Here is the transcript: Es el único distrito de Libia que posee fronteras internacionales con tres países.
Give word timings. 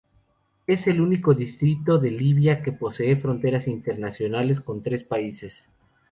Es 0.65 0.87
el 0.87 0.99
único 0.99 1.35
distrito 1.35 1.99
de 1.99 2.09
Libia 2.09 2.63
que 2.63 2.71
posee 2.71 3.15
fronteras 3.15 3.67
internacionales 3.67 4.59
con 4.59 4.81
tres 4.81 5.03
países. 5.03 5.63